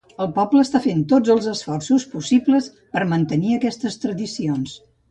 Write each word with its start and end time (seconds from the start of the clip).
El 0.23 0.29
poble 0.37 0.63
està 0.67 0.81
fent 0.85 1.03
tots 1.11 1.33
els 1.35 1.51
esforços 1.53 2.09
possibles 2.17 2.73
per 2.97 3.07
mantenir 3.13 3.57
aquestes 3.61 4.05
tradicions. 4.07 4.79